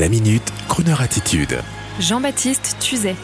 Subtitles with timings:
[0.00, 1.56] La minute, Crooner attitude.
[2.00, 3.14] Jean-Baptiste Tuzet.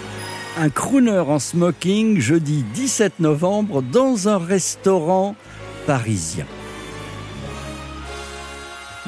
[0.56, 5.34] Un crooner en smoking jeudi 17 novembre dans un restaurant
[5.88, 6.44] parisien.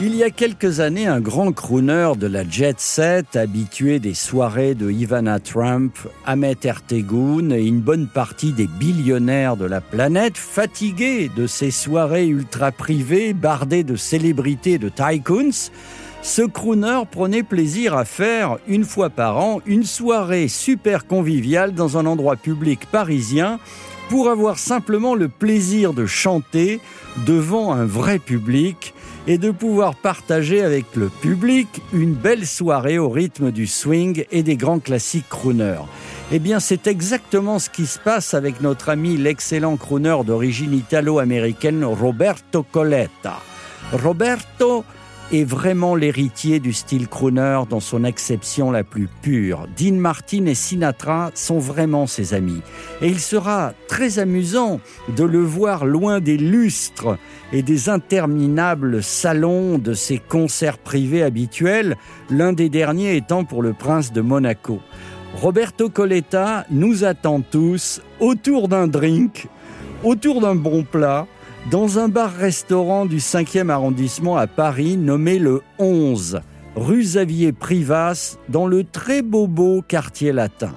[0.00, 4.74] Il y a quelques années, un grand crooner de la jet set, habitué des soirées
[4.74, 11.30] de Ivana Trump, Ahmet Ertegun et une bonne partie des billionnaires de la planète, fatigué
[11.36, 15.70] de ces soirées ultra privées, bardées de célébrités de tycoons,
[16.22, 21.98] ce crooner prenait plaisir à faire, une fois par an, une soirée super conviviale dans
[21.98, 23.58] un endroit public parisien
[24.08, 26.80] pour avoir simplement le plaisir de chanter
[27.26, 28.94] devant un vrai public
[29.26, 34.42] et de pouvoir partager avec le public une belle soirée au rythme du swing et
[34.42, 35.82] des grands classiques crooners.
[36.30, 41.84] Eh bien, c'est exactement ce qui se passe avec notre ami l'excellent crooner d'origine italo-américaine
[41.84, 43.40] Roberto Coletta.
[43.92, 44.84] Roberto
[45.30, 49.66] est vraiment l'héritier du style crooner dans son acception la plus pure.
[49.78, 52.60] Dean Martin et Sinatra sont vraiment ses amis.
[53.00, 54.80] Et il sera très amusant
[55.16, 57.16] de le voir loin des lustres
[57.52, 61.96] et des interminables salons de ses concerts privés habituels,
[62.30, 64.80] l'un des derniers étant pour le prince de Monaco.
[65.34, 69.48] Roberto Coletta nous attend tous autour d'un drink,
[70.04, 71.26] autour d'un bon plat,
[71.70, 76.40] dans un bar-restaurant du 5e arrondissement à Paris nommé le 11,
[76.74, 80.72] rue Xavier Privas, dans le très beau beau quartier latin.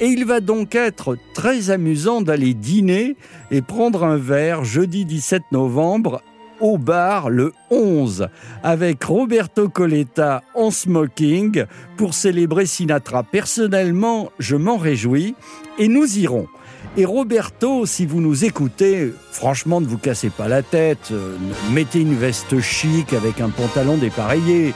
[0.00, 3.16] Et il va donc être très amusant d'aller dîner
[3.50, 6.20] et prendre un verre jeudi 17 novembre
[6.60, 8.28] au bar le 11
[8.62, 11.64] avec Roberto Coletta en smoking
[11.96, 13.22] pour célébrer Sinatra.
[13.22, 15.36] Personnellement, je m'en réjouis
[15.78, 16.48] et nous irons.
[16.96, 21.08] Et Roberto, si vous nous écoutez, franchement, ne vous cassez pas la tête.
[21.10, 21.36] Euh,
[21.72, 24.72] mettez une veste chic avec un pantalon dépareillé.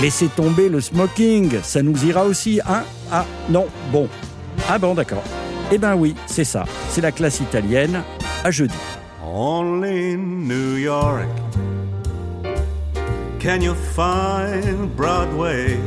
[0.00, 2.84] Laissez tomber le smoking, ça nous ira aussi, hein?
[3.10, 4.08] Ah, non, bon.
[4.68, 5.24] Ah bon, d'accord.
[5.72, 6.64] Eh ben oui, c'est ça.
[6.88, 8.02] C'est la classe italienne.
[8.44, 8.76] À jeudi.
[9.24, 11.26] Only New York
[13.46, 15.80] can you find Broadway?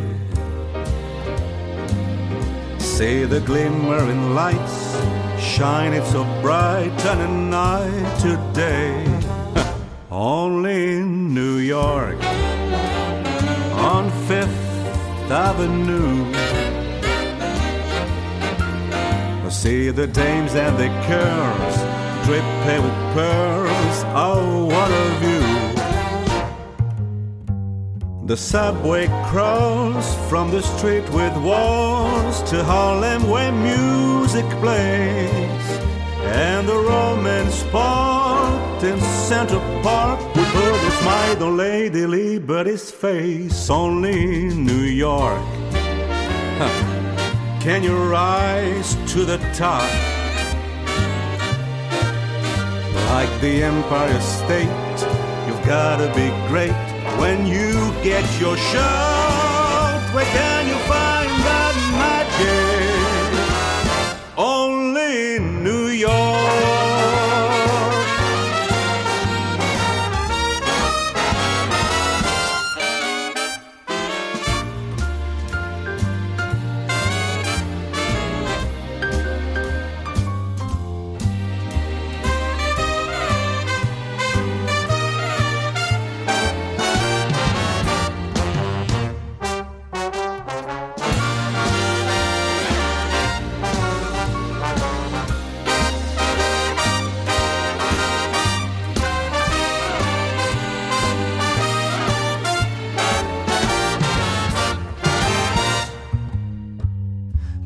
[2.77, 5.18] See the glimmering lights
[5.49, 9.03] shine it so bright on a night today.
[10.11, 12.21] Only in New York
[13.73, 16.31] on Fifth Avenue.
[19.45, 21.77] I See the dames and the curls
[22.25, 23.97] dripping with pearls.
[24.15, 25.68] Oh, what a view!
[28.29, 35.67] The subway crawls from the street with walls to Harlem where music plays.
[36.21, 43.67] And the romance part in Central Park we put a smile on Lady Liberty's face.
[43.67, 45.41] Only in New York.
[46.59, 47.59] Huh.
[47.59, 49.89] Can you rise to the top?
[53.09, 54.99] Like the Empire State,
[55.47, 60.09] you've gotta be great when you get your shot.
[60.13, 62.88] Where can you find that magic?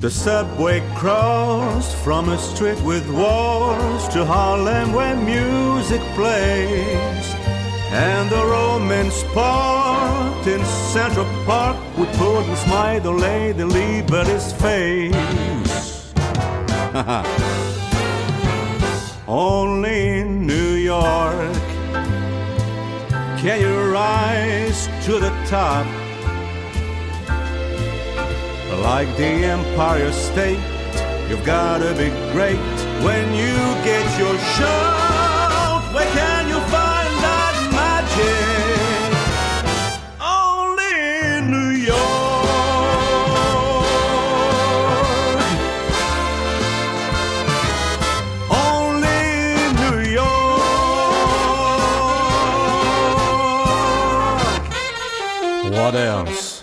[0.04, 7.34] The subway crossed from a street with walls to Harlem where music plays.
[7.88, 10.62] And the romance part in
[10.92, 16.14] Central Park would put a smile on Lady Liberty's face.
[19.26, 21.54] Only in New York
[23.40, 26.03] can you rise to the top
[28.82, 30.60] like the Empire State.
[31.30, 32.58] You've gotta be great
[33.04, 35.82] when you get your shot.
[35.94, 39.14] Where can you find that magic?
[40.20, 40.94] Only
[41.38, 42.64] in New York.
[48.50, 49.22] Only
[49.64, 50.44] in New York.
[55.72, 56.63] What else?